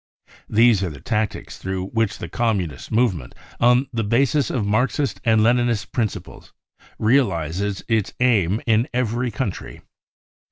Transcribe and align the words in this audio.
These 0.49 0.81
are 0.81 0.89
the 0.89 0.99
tactics 0.99 1.59
through 1.59 1.89
which 1.89 2.17
the 2.17 2.27
Communist 2.27 2.91
movement, 2.91 3.35
on 3.59 3.85
the 3.93 4.03
basis 4.03 4.49
of 4.49 4.65
Marxist 4.65 5.21
and 5.23 5.41
Leninist 5.43 5.91
principles, 5.91 6.53
realises 6.97 7.83
its 7.87 8.11
aims 8.19 8.63
in 8.65 8.87
every 8.95 9.29
country. 9.29 9.83